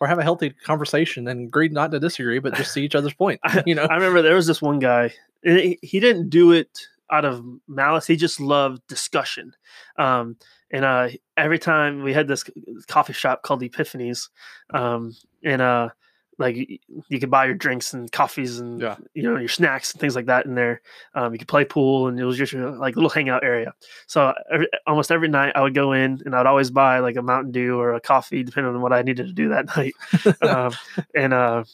Or 0.01 0.09
have 0.09 0.19
a 0.19 0.25
healthy 0.25 0.51
conversation 0.51 1.29
and 1.29 1.47
agree 1.47 1.69
not 1.69 1.93
to 1.93 2.01
disagree, 2.01 2.41
but 2.41 2.55
just 2.55 2.73
see 2.73 2.85
each 2.85 2.97
other's 2.97 3.15
point. 3.15 3.41
You 3.67 3.77
know, 3.77 3.85
I 3.85 3.95
remember 3.95 4.21
there 4.21 4.35
was 4.35 4.49
this 4.49 4.61
one 4.61 4.81
guy, 4.81 5.15
and 5.45 5.59
he, 5.59 5.79
he 5.81 6.01
didn't 6.01 6.29
do 6.29 6.51
it 6.51 6.69
out 7.13 7.25
of 7.25 7.45
malice. 7.69 8.09
He 8.09 8.17
just 8.17 8.41
loved 8.41 8.85
discussion. 8.89 9.55
Um, 9.97 10.37
and 10.73 10.85
uh, 10.85 11.11
every 11.37 11.61
time 11.61 12.03
we 12.03 12.13
had 12.13 12.27
this 12.27 12.45
coffee 12.89 13.13
shop 13.13 13.43
called 13.43 13.63
Epiphanies, 13.63 14.29
um, 14.75 15.15
and 15.45 15.63
uh, 15.63 15.91
like 16.39 16.57
y- 16.57 16.79
you 17.09 17.21
could 17.21 17.31
buy 17.31 17.45
your 17.45 17.55
drinks 17.55 17.93
and 17.95 18.11
coffees 18.11 18.59
and 18.59 18.81
Yeah. 18.81 18.97
you 19.15 19.23
know 19.23 19.37
your 19.37 19.49
snacks 19.49 19.93
and 19.93 20.01
things 20.01 20.17
like 20.17 20.27
that 20.27 20.47
in 20.47 20.55
there. 20.55 20.81
Um, 21.15 21.33
you 21.33 21.39
could 21.39 21.49
play 21.49 21.65
pool, 21.65 22.09
and 22.09 22.19
it 22.19 22.25
was 22.25 22.37
just 22.39 22.53
like 22.55 22.97
little 22.97 23.11
hangout 23.11 23.45
area. 23.45 23.75
So 24.07 24.33
every, 24.51 24.69
almost 24.87 25.11
every 25.13 25.29
night 25.29 25.53
I 25.55 25.61
would 25.63 25.75
go 25.75 25.93
in, 25.93 26.21
and 26.25 26.35
I'd 26.35 26.47
always 26.47 26.71
buy 26.71 27.01
like 27.01 27.17
a 27.17 27.23
Mountain 27.23 27.53
Dew 27.53 27.79
or 27.79 27.95
a 27.95 28.01
coffee, 28.01 28.43
depending 28.43 28.75
on 28.75 28.81
what 28.81 28.93
I 28.93 29.03
needed 29.03 29.27
to 29.27 29.33
do 29.33 29.51
that 29.51 29.67
night. 29.77 29.95
um, 30.43 30.73
and 31.15 31.33
uh, 31.35 31.65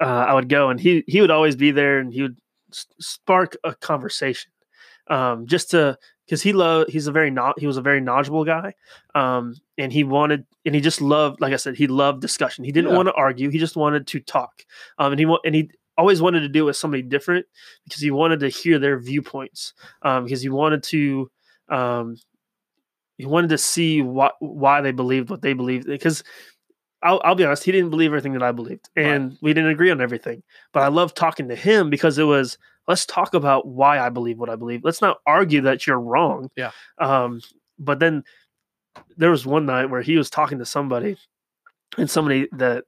uh, 0.00 0.04
I 0.04 0.34
would 0.34 0.48
go, 0.48 0.70
and 0.70 0.78
he 0.80 1.04
he 1.06 1.20
would 1.20 1.30
always 1.30 1.56
be 1.56 1.70
there, 1.70 1.98
and 2.00 2.12
he 2.12 2.22
would 2.22 2.36
s- 2.72 2.86
spark 3.00 3.56
a 3.64 3.74
conversation, 3.74 4.50
um, 5.08 5.46
just 5.46 5.70
to 5.70 5.96
because 6.28 6.42
he 6.42 6.52
loved. 6.52 6.90
He's 6.90 7.06
a 7.06 7.12
very 7.12 7.30
not. 7.30 7.58
He 7.58 7.66
was 7.66 7.78
a 7.78 7.82
very 7.82 8.00
knowledgeable 8.02 8.44
guy, 8.44 8.74
um, 9.14 9.54
and 9.78 9.90
he 9.90 10.04
wanted, 10.04 10.44
and 10.66 10.74
he 10.74 10.82
just 10.82 11.00
loved. 11.00 11.40
Like 11.40 11.54
I 11.54 11.56
said, 11.56 11.74
he 11.76 11.86
loved 11.86 12.20
discussion. 12.20 12.64
He 12.64 12.72
didn't 12.72 12.90
Yeah. 12.90 12.96
want 12.96 13.08
to 13.08 13.14
argue. 13.14 13.48
He 13.48 13.58
just 13.58 13.76
wanted 13.76 14.06
to 14.08 14.20
talk, 14.20 14.64
um, 14.98 15.12
and 15.12 15.18
he 15.18 15.36
and 15.44 15.54
he 15.54 15.70
always 15.96 16.20
wanted 16.20 16.40
to 16.40 16.48
do 16.48 16.64
it 16.64 16.66
with 16.66 16.76
somebody 16.76 17.02
different 17.02 17.46
because 17.84 18.02
he 18.02 18.10
wanted 18.10 18.40
to 18.40 18.48
hear 18.48 18.78
their 18.78 18.98
viewpoints, 18.98 19.72
um, 20.02 20.24
because 20.24 20.42
he 20.42 20.48
wanted 20.50 20.82
to. 20.84 21.30
Um, 21.70 22.16
he 23.16 23.26
wanted 23.26 23.48
to 23.50 23.58
see 23.58 24.02
why 24.02 24.30
why 24.38 24.80
they 24.82 24.92
believed 24.92 25.30
what 25.30 25.42
they 25.42 25.54
believed 25.54 25.86
because 25.86 26.22
I'll, 27.02 27.20
I'll 27.24 27.34
be 27.36 27.44
honest, 27.44 27.62
he 27.64 27.70
didn't 27.72 27.90
believe 27.90 28.10
everything 28.10 28.32
that 28.32 28.42
I 28.42 28.50
believed, 28.52 28.88
Right. 28.96 29.06
and 29.06 29.38
we 29.40 29.54
didn't 29.54 29.70
agree 29.70 29.90
on 29.90 30.00
everything. 30.00 30.42
But 30.72 30.82
I 30.82 30.88
loved 30.88 31.16
talking 31.16 31.48
to 31.48 31.54
him 31.56 31.90
because 31.90 32.18
it 32.18 32.24
was 32.24 32.58
let's 32.88 33.06
talk 33.06 33.34
about 33.34 33.66
why 33.66 34.00
I 34.00 34.08
believe 34.08 34.38
what 34.38 34.50
I 34.50 34.56
believe. 34.56 34.82
Let's 34.82 35.02
not 35.02 35.18
argue 35.26 35.60
that 35.62 35.86
you're 35.86 36.00
wrong. 36.00 36.50
Yeah. 36.56 36.72
Um. 36.98 37.40
But 37.78 38.00
then 38.00 38.24
there 39.16 39.30
was 39.30 39.46
one 39.46 39.66
night 39.66 39.90
where 39.90 40.02
he 40.02 40.16
was 40.16 40.30
talking 40.30 40.58
to 40.58 40.64
somebody, 40.64 41.16
and 41.96 42.10
somebody 42.10 42.48
that 42.52 42.84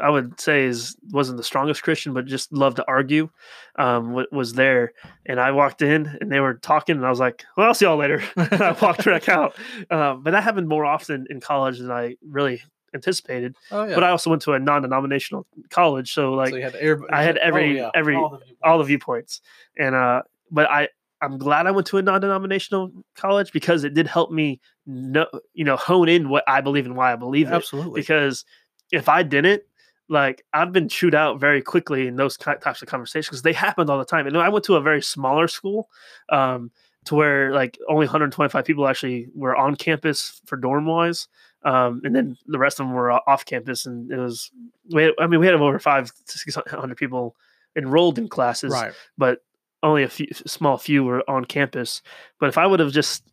I 0.00 0.10
would 0.10 0.40
say 0.40 0.64
is 0.64 0.96
wasn't 1.10 1.36
the 1.38 1.44
strongest 1.44 1.82
Christian, 1.82 2.12
but 2.12 2.26
just 2.26 2.52
loved 2.52 2.76
to 2.76 2.84
argue, 2.88 3.30
um, 3.78 4.24
was 4.32 4.54
there. 4.54 4.92
And 5.26 5.40
I 5.40 5.52
walked 5.52 5.82
in, 5.82 6.18
and 6.20 6.30
they 6.30 6.40
were 6.40 6.54
talking, 6.54 6.96
and 6.96 7.06
I 7.06 7.10
was 7.10 7.20
like, 7.20 7.44
"Well, 7.56 7.68
I'll 7.68 7.74
see 7.74 7.84
y'all 7.84 7.96
later." 7.96 8.22
and 8.36 8.62
I 8.62 8.72
walked 8.72 9.04
back 9.04 9.28
out. 9.28 9.56
Um, 9.90 10.22
but 10.22 10.30
that 10.30 10.42
happened 10.42 10.68
more 10.68 10.84
often 10.84 11.26
in 11.28 11.40
college 11.40 11.78
than 11.78 11.90
I 11.90 12.16
really 12.26 12.62
anticipated. 12.94 13.56
oh 13.70 13.84
yeah. 13.84 13.94
But 13.94 14.04
I 14.04 14.10
also 14.10 14.30
went 14.30 14.42
to 14.42 14.52
a 14.52 14.58
non-denominational 14.58 15.46
college, 15.70 16.12
so 16.12 16.32
like 16.34 16.50
so 16.50 16.60
had 16.60 16.74
every, 16.76 17.08
I 17.10 17.22
had 17.22 17.36
every- 17.38 17.80
every- 17.94 18.16
all 18.16 18.30
the 18.30 18.68
all 18.68 18.78
the 18.78 18.84
viewpoints. 18.84 19.40
And 19.78 19.94
uh, 19.94 20.22
but 20.50 20.70
I 20.70 20.88
I'm 21.20 21.38
glad 21.38 21.66
I 21.66 21.70
went 21.70 21.86
to 21.88 21.98
a 21.98 22.02
non-denominational 22.02 22.90
college 23.14 23.52
because 23.52 23.84
it 23.84 23.94
did 23.94 24.06
help 24.06 24.30
me 24.32 24.60
know 24.86 25.26
you 25.54 25.64
know 25.64 25.76
hone 25.76 26.08
in 26.08 26.28
what 26.28 26.44
I 26.48 26.60
believe 26.60 26.86
and 26.86 26.96
why 26.96 27.12
I 27.12 27.16
believe 27.16 27.48
it. 27.48 27.52
absolutely. 27.54 28.00
Because 28.00 28.44
if 28.90 29.08
I 29.08 29.22
didn't, 29.22 29.62
like 30.08 30.44
I've 30.52 30.72
been 30.72 30.88
chewed 30.88 31.14
out 31.14 31.38
very 31.40 31.62
quickly 31.62 32.06
in 32.08 32.16
those 32.16 32.36
types 32.36 32.82
of 32.82 32.88
conversations 32.88 33.28
because 33.28 33.42
they 33.42 33.52
happened 33.52 33.88
all 33.88 33.98
the 33.98 34.04
time. 34.04 34.26
And 34.26 34.36
I 34.36 34.48
went 34.48 34.64
to 34.66 34.74
a 34.74 34.80
very 34.82 35.00
smaller 35.00 35.48
school, 35.48 35.88
um, 36.28 36.70
to 37.06 37.14
where 37.14 37.52
like 37.52 37.78
only 37.88 38.06
125 38.06 38.64
people 38.64 38.86
actually 38.86 39.28
were 39.34 39.56
on 39.56 39.76
campus 39.76 40.40
for 40.46 40.56
dorm 40.56 40.86
wise. 40.86 41.26
Um, 41.64 42.00
and 42.04 42.14
then 42.14 42.36
the 42.46 42.58
rest 42.58 42.80
of 42.80 42.86
them 42.86 42.94
were 42.94 43.12
off 43.12 43.44
campus, 43.44 43.86
and 43.86 44.10
it 44.10 44.18
was 44.18 44.50
we 44.90 45.04
had, 45.04 45.12
I 45.18 45.26
mean 45.26 45.40
we 45.40 45.46
had 45.46 45.54
over 45.54 45.78
five 45.78 46.10
to 46.26 46.38
six 46.38 46.56
hundred 46.66 46.96
people 46.96 47.36
enrolled 47.76 48.18
in 48.18 48.28
classes, 48.28 48.72
right. 48.72 48.92
but 49.16 49.44
only 49.82 50.02
a 50.02 50.08
few 50.08 50.26
small 50.46 50.76
few 50.76 51.04
were 51.04 51.28
on 51.30 51.44
campus. 51.44 52.02
But 52.40 52.48
if 52.48 52.58
I 52.58 52.66
would 52.66 52.80
have 52.80 52.92
just 52.92 53.24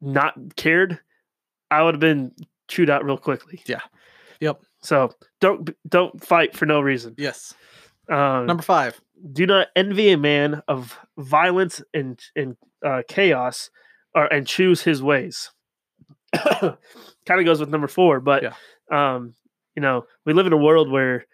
not 0.00 0.34
cared, 0.56 0.98
I 1.70 1.82
would 1.82 1.94
have 1.94 2.00
been 2.00 2.32
chewed 2.68 2.90
out 2.90 3.04
real 3.04 3.18
quickly. 3.18 3.62
Yeah. 3.66 3.80
Yep. 4.40 4.62
So 4.82 5.14
don't 5.40 5.70
don't 5.88 6.22
fight 6.24 6.54
for 6.54 6.66
no 6.66 6.80
reason. 6.80 7.14
Yes. 7.16 7.54
Um, 8.10 8.46
Number 8.46 8.62
five. 8.62 9.00
do 9.32 9.46
not 9.46 9.68
envy 9.74 10.10
a 10.10 10.18
man 10.18 10.62
of 10.68 10.98
violence 11.16 11.82
and 11.94 12.20
and 12.36 12.56
uh, 12.84 13.02
chaos, 13.08 13.70
or 14.14 14.26
and 14.26 14.46
choose 14.46 14.82
his 14.82 15.02
ways. 15.02 15.50
kind 17.26 17.40
of 17.40 17.44
goes 17.44 17.60
with 17.60 17.68
number 17.70 17.88
four, 17.88 18.20
but 18.20 18.42
Yeah. 18.42 18.54
um, 18.90 19.34
you 19.76 19.82
know, 19.82 20.06
we 20.24 20.32
live 20.32 20.46
in 20.46 20.52
a 20.52 20.56
world 20.58 20.90
where 20.90 21.26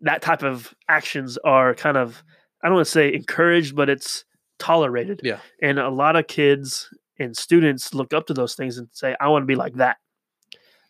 that 0.00 0.22
type 0.22 0.42
of 0.42 0.74
actions 0.88 1.36
are 1.44 1.74
kind 1.74 1.96
of 1.96 2.22
I 2.62 2.68
don't 2.68 2.76
want 2.76 2.86
to 2.86 2.90
say 2.92 3.12
encouraged, 3.12 3.76
but 3.76 3.88
it's 3.90 4.24
tolerated. 4.58 5.20
Yeah. 5.22 5.38
and 5.60 5.78
a 5.78 5.90
lot 5.90 6.16
of 6.16 6.26
kids 6.26 6.88
and 7.18 7.36
students 7.36 7.92
look 7.94 8.14
up 8.14 8.26
to 8.28 8.34
those 8.34 8.54
things 8.54 8.78
and 8.78 8.88
say, 8.92 9.14
"I 9.20 9.28
want 9.28 9.42
to 9.42 9.46
be 9.46 9.54
like 9.56 9.74
that." 9.74 9.98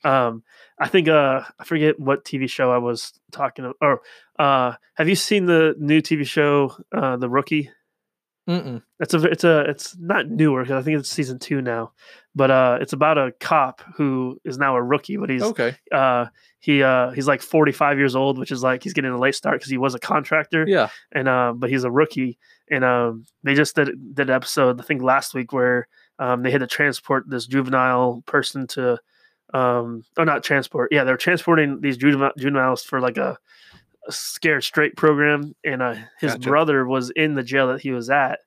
Um, 0.05 0.43
I 0.79 0.87
think 0.89 1.09
uh, 1.09 1.43
I 1.59 1.65
forget 1.65 1.99
what 1.99 2.25
TV 2.25 2.49
show 2.49 2.71
I 2.71 2.79
was 2.79 3.13
talking 3.33 3.65
about. 3.65 3.77
Or 3.81 4.03
uh, 4.39 4.75
have 4.97 5.09
you 5.09 5.15
seen 5.17 5.47
the 5.47 5.75
new 5.79 6.01
TV 6.03 6.27
show, 6.27 6.77
uh, 6.95 7.17
The 7.17 7.29
Rookie? 7.29 7.71
Mm-mm. 8.49 8.83
It's 9.01 9.15
a 9.15 9.23
it's 9.25 9.45
a 9.45 9.61
it's 9.63 9.97
not 9.99 10.29
newer 10.29 10.63
because 10.63 10.81
I 10.81 10.83
think 10.83 10.99
it's 10.99 11.09
season 11.11 11.39
two 11.39 11.63
now, 11.63 11.93
but 12.35 12.51
uh, 12.51 12.79
it's 12.81 12.93
about 12.93 13.17
a 13.17 13.33
cop 13.41 13.81
who 13.97 14.39
is 14.45 14.59
now 14.59 14.77
a 14.77 14.83
rookie, 14.83 15.17
but 15.17 15.31
he's 15.31 15.43
Okay. 15.43 15.77
uh 15.93 16.27
he 16.61 16.83
uh 16.83 17.11
he's 17.13 17.27
like 17.29 17.41
45 17.43 17.99
years 17.99 18.15
old 18.17 18.39
which 18.39 18.51
is 18.51 18.63
like 18.63 18.83
he's 18.83 18.93
getting 18.95 19.11
a 19.13 19.19
late 19.19 19.35
start 19.35 19.57
because 19.61 19.71
he 19.71 19.77
was 19.79 19.95
a 19.95 19.99
contractor 19.99 20.65
Yeah. 20.67 20.89
and 21.13 21.29
uh 21.29 21.53
but 21.55 21.69
he's 21.69 21.85
a 21.85 21.91
rookie 21.91 22.39
and 22.71 22.83
um 22.85 23.27
they 23.43 23.53
just 23.55 23.77
did 23.77 23.91
did 24.15 24.31
an 24.31 24.35
episode 24.37 24.81
i 24.81 24.85
think 24.85 25.03
last 25.03 25.35
week 25.35 25.53
where 25.53 25.89
um 26.19 26.43
they 26.43 26.51
had 26.51 26.61
to 26.61 26.67
transport 26.67 27.29
this 27.29 27.47
juvenile 27.47 28.23
person 28.25 28.67
to 28.69 28.99
um 29.53 30.05
or 30.17 30.25
not 30.25 30.43
transport 30.43 30.89
yeah 30.91 31.05
they're 31.05 31.19
transporting 31.19 31.83
these 31.83 31.99
juvenile, 31.99 32.33
juveniles 32.39 32.83
for 32.83 32.99
like 32.99 33.19
a 33.19 33.37
scared 34.11 34.65
straight 34.65 34.97
program 34.97 35.55
and 35.65 35.83
uh 35.83 35.95
his 36.21 36.33
Gotcha. 36.33 36.49
brother 36.49 36.87
was 36.87 37.11
in 37.11 37.35
the 37.35 37.43
jail 37.43 37.69
that 37.69 37.81
he 37.81 37.91
was 37.91 38.11
at 38.11 38.41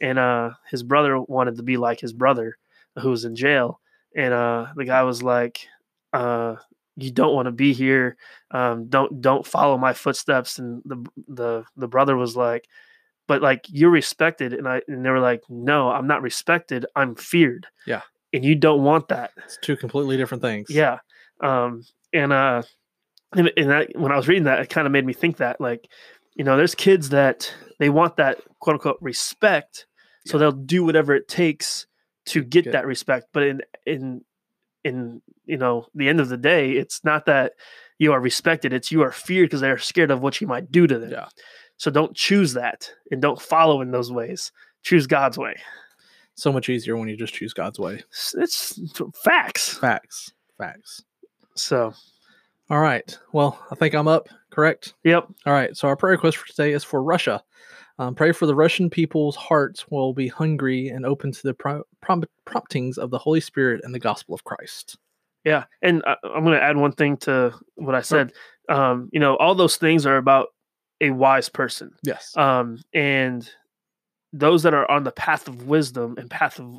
and 0.00 0.18
uh 0.18 0.50
his 0.70 0.82
brother 0.82 1.20
wanted 1.20 1.56
to 1.56 1.62
be 1.62 1.76
like 1.76 2.00
his 2.00 2.12
brother 2.12 2.56
who 2.98 3.10
was 3.10 3.24
in 3.24 3.34
jail 3.36 3.80
and 4.16 4.32
uh 4.34 4.66
the 4.76 4.84
guy 4.84 5.02
was 5.02 5.22
like 5.22 5.66
uh 6.12 6.56
you 6.96 7.10
don't 7.10 7.34
want 7.34 7.46
to 7.46 7.52
be 7.52 7.72
here. 7.72 8.16
Um 8.52 8.86
don't 8.86 9.20
don't 9.20 9.44
follow 9.44 9.76
my 9.76 9.92
footsteps. 9.92 10.58
And 10.60 10.80
the 10.84 11.04
the 11.26 11.64
the 11.76 11.88
brother 11.88 12.16
was 12.16 12.36
like 12.36 12.68
but 13.26 13.42
like 13.42 13.64
you're 13.68 13.90
respected. 13.90 14.52
And 14.52 14.68
i 14.68 14.80
and 14.86 15.04
they 15.04 15.10
were 15.10 15.18
like 15.20 15.42
no 15.48 15.90
i'm 15.90 16.06
not 16.06 16.22
respected. 16.22 16.86
I'm 16.94 17.14
feared. 17.16 17.66
Yeah. 17.86 18.02
and 18.32 18.44
you 18.44 18.54
don't 18.54 18.84
want 18.84 19.08
that. 19.08 19.32
It's 19.44 19.58
two 19.62 19.76
completely 19.76 20.16
different 20.16 20.42
things. 20.42 20.70
yeah. 20.70 20.98
Um 21.40 21.84
and 22.12 22.32
uh 22.32 22.62
and, 23.34 23.50
and 23.56 23.70
that 23.70 23.90
when 23.96 24.12
i 24.12 24.16
was 24.16 24.28
reading 24.28 24.44
that 24.44 24.60
it 24.60 24.70
kind 24.70 24.86
of 24.86 24.92
made 24.92 25.04
me 25.06 25.12
think 25.12 25.36
that 25.38 25.60
like 25.60 25.88
you 26.34 26.44
know 26.44 26.56
there's 26.56 26.74
kids 26.74 27.10
that 27.10 27.52
they 27.78 27.88
want 27.90 28.16
that 28.16 28.38
quote 28.60 28.74
unquote 28.74 28.98
respect 29.00 29.86
so 30.26 30.38
they'll 30.38 30.52
do 30.52 30.84
whatever 30.84 31.14
it 31.14 31.28
takes 31.28 31.86
to 32.26 32.42
get 32.42 32.70
that 32.72 32.86
respect 32.86 33.26
but 33.32 33.42
in 33.42 33.60
in 33.86 34.22
in 34.84 35.20
you 35.44 35.56
know 35.56 35.86
the 35.94 36.08
end 36.08 36.20
of 36.20 36.28
the 36.28 36.36
day 36.36 36.72
it's 36.72 37.04
not 37.04 37.26
that 37.26 37.52
you 37.98 38.12
are 38.12 38.20
respected 38.20 38.72
it's 38.72 38.90
you 38.90 39.02
are 39.02 39.12
feared 39.12 39.48
because 39.48 39.60
they're 39.60 39.78
scared 39.78 40.10
of 40.10 40.20
what 40.22 40.40
you 40.40 40.46
might 40.46 40.70
do 40.72 40.86
to 40.86 40.98
them 40.98 41.10
Yeah. 41.10 41.28
so 41.76 41.90
don't 41.90 42.14
choose 42.16 42.54
that 42.54 42.90
and 43.10 43.20
don't 43.20 43.40
follow 43.40 43.80
in 43.82 43.90
those 43.90 44.10
ways 44.10 44.50
choose 44.82 45.06
god's 45.06 45.38
way 45.38 45.54
So 46.36 46.50
much 46.52 46.68
easier 46.68 46.96
when 46.96 47.08
you 47.08 47.16
just 47.16 47.32
choose 47.34 47.52
God's 47.54 47.78
way. 47.78 48.02
it's 48.36 48.78
facts 49.22 49.74
Facts. 49.78 50.32
Facts. 50.58 51.02
so 51.56 51.92
All 52.70 52.80
right. 52.80 53.16
Well, 53.32 53.58
I 53.70 53.74
think 53.74 53.94
I'm 53.94 54.08
up, 54.08 54.28
correct? 54.50 54.94
yep 55.04 55.26
All 55.46 55.52
right. 55.52 55.76
So 55.76 55.88
our 55.88 55.96
prayer 55.96 56.12
request 56.12 56.38
for 56.38 56.46
today 56.46 56.72
is 56.72 56.84
for 56.84 57.02
Russia. 57.02 57.42
Um, 57.98 58.14
pray 58.14 58.32
for 58.32 58.46
the 58.46 58.54
Russian 58.54 58.90
people's 58.90 59.36
hearts 59.36 59.88
will 59.88 60.12
be 60.14 60.26
hungry 60.28 60.88
and 60.88 61.06
open 61.06 61.30
to 61.30 61.42
the 61.42 61.54
pro- 61.54 61.84
prom- 62.00 62.24
promptings 62.44 62.98
of 62.98 63.10
the 63.10 63.18
Holy 63.18 63.40
Spirit 63.40 63.82
and 63.84 63.94
the 63.94 64.00
gospel 64.00 64.34
of 64.34 64.42
Christ. 64.44 64.96
Yeah, 65.44 65.64
and 65.82 66.02
I, 66.06 66.16
I'm 66.24 66.42
going 66.42 66.58
to 66.58 66.62
add 66.62 66.76
one 66.76 66.92
thing 66.92 67.18
to 67.18 67.54
what 67.76 67.94
I 67.94 68.00
said. 68.00 68.32
Um, 68.68 69.10
you 69.12 69.20
know, 69.20 69.36
all 69.36 69.54
those 69.54 69.76
things 69.76 70.06
are 70.06 70.16
about 70.16 70.48
a 71.00 71.10
wise 71.10 71.48
person, 71.50 71.92
Yes. 72.02 72.34
um, 72.36 72.78
and 72.94 73.48
those 74.32 74.62
that 74.64 74.74
are 74.74 74.90
on 74.90 75.04
the 75.04 75.12
path 75.12 75.46
of 75.46 75.66
wisdom 75.68 76.16
and 76.18 76.28
path 76.30 76.58
of 76.58 76.78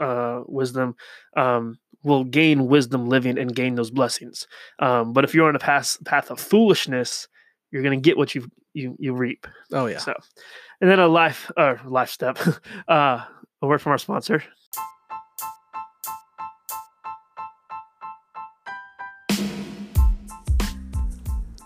uh, 0.00 0.42
wisdom 0.46 0.96
um, 1.36 1.78
will 2.06 2.22
gain 2.22 2.68
wisdom 2.68 3.08
living 3.08 3.36
and 3.36 3.54
gain 3.54 3.74
those 3.74 3.90
blessings. 3.90 4.46
Um, 4.78 5.12
but 5.12 5.24
if 5.24 5.34
you're 5.34 5.48
on 5.48 5.56
a 5.56 5.58
path 5.58 5.98
path 6.04 6.30
of 6.30 6.38
foolishness, 6.38 7.26
you're 7.70 7.82
going 7.82 7.98
to 7.98 8.02
get 8.02 8.16
what 8.16 8.34
you 8.34 8.48
you 8.72 8.96
you 8.98 9.12
reap. 9.12 9.46
oh 9.72 9.86
yeah. 9.86 9.98
So, 9.98 10.14
and 10.80 10.88
then 10.88 11.00
a 11.00 11.08
life 11.08 11.50
uh, 11.56 11.74
life 11.84 12.10
step, 12.10 12.38
uh, 12.88 13.24
a 13.60 13.66
word 13.66 13.82
from 13.82 13.90
our 13.92 13.98
sponsor. 13.98 14.42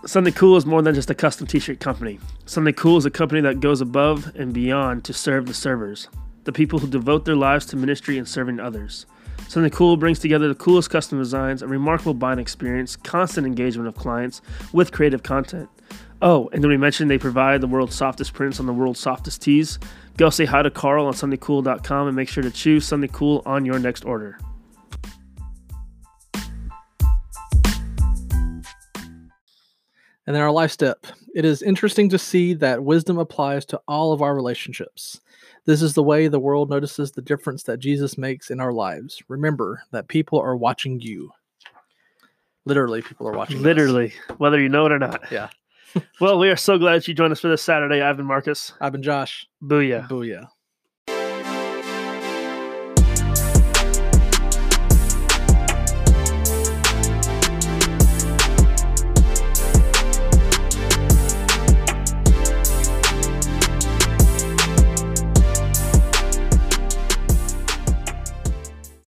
Something 0.03 0.33
Cool 0.33 0.57
is 0.57 0.65
more 0.65 0.81
than 0.81 0.95
just 0.95 1.11
a 1.11 1.15
custom 1.15 1.45
t-shirt 1.45 1.79
company. 1.79 2.19
Something 2.47 2.73
Cool 2.73 2.97
is 2.97 3.05
a 3.05 3.11
company 3.11 3.39
that 3.41 3.59
goes 3.59 3.79
above 3.79 4.35
and 4.35 4.51
beyond 4.51 5.05
to 5.05 5.13
serve 5.13 5.45
the 5.45 5.53
servers, 5.53 6.09
the 6.45 6.51
people 6.51 6.79
who 6.79 6.87
devote 6.87 7.25
their 7.25 7.35
lives 7.35 7.67
to 7.67 7.77
ministry 7.77 8.17
and 8.17 8.27
serving 8.27 8.59
others. 8.59 9.05
Something 9.51 9.69
Cool 9.71 9.97
brings 9.97 10.17
together 10.17 10.47
the 10.47 10.55
coolest 10.55 10.89
custom 10.89 11.17
designs, 11.17 11.61
a 11.61 11.67
remarkable 11.67 12.13
buying 12.13 12.39
experience, 12.39 12.95
constant 12.95 13.45
engagement 13.45 13.89
of 13.89 13.95
clients 13.95 14.41
with 14.71 14.93
creative 14.93 15.23
content. 15.23 15.67
Oh, 16.21 16.49
and 16.53 16.63
then 16.63 16.69
we 16.69 16.77
mentioned 16.77 17.11
they 17.11 17.17
provide 17.17 17.59
the 17.59 17.67
world's 17.67 17.93
softest 17.93 18.33
prints 18.33 18.61
on 18.61 18.65
the 18.65 18.71
world's 18.71 19.01
softest 19.01 19.41
tees. 19.41 19.77
Go 20.15 20.29
say 20.29 20.45
hi 20.45 20.61
to 20.61 20.71
Carl 20.71 21.05
on 21.05 21.11
somethingcool.com 21.11 22.07
and 22.07 22.15
make 22.15 22.29
sure 22.29 22.43
to 22.43 22.49
choose 22.49 22.85
something 22.85 23.09
cool 23.09 23.43
on 23.45 23.65
your 23.65 23.77
next 23.77 24.05
order. 24.05 24.39
And 30.25 30.33
then 30.33 30.37
our 30.37 30.51
life 30.51 30.71
step. 30.71 31.05
It 31.35 31.43
is 31.43 31.61
interesting 31.61 32.07
to 32.07 32.17
see 32.17 32.53
that 32.53 32.85
wisdom 32.85 33.17
applies 33.17 33.65
to 33.65 33.81
all 33.85 34.13
of 34.13 34.21
our 34.21 34.33
relationships. 34.33 35.19
This 35.65 35.81
is 35.81 35.93
the 35.93 36.03
way 36.03 36.27
the 36.27 36.39
world 36.39 36.69
notices 36.69 37.11
the 37.11 37.21
difference 37.21 37.63
that 37.63 37.79
Jesus 37.79 38.17
makes 38.17 38.49
in 38.49 38.59
our 38.59 38.73
lives. 38.73 39.21
Remember 39.27 39.83
that 39.91 40.07
people 40.07 40.39
are 40.39 40.55
watching 40.55 40.99
you. 40.99 41.31
Literally, 42.65 43.01
people 43.01 43.27
are 43.27 43.33
watching. 43.33 43.57
us. 43.57 43.63
Literally, 43.63 44.13
whether 44.37 44.59
you 44.59 44.69
know 44.69 44.85
it 44.85 44.91
or 44.91 44.99
not. 44.99 45.31
Yeah. 45.31 45.49
well, 46.19 46.39
we 46.39 46.49
are 46.49 46.55
so 46.55 46.77
glad 46.77 47.07
you 47.07 47.13
joined 47.13 47.31
us 47.31 47.39
for 47.39 47.47
this 47.47 47.61
Saturday, 47.61 48.01
I've 48.01 48.17
been 48.17 48.25
Marcus. 48.25 48.73
I've 48.81 48.91
been 48.91 49.03
Josh. 49.03 49.47
Booyah. 49.63 50.07
Booyah. 50.07 50.47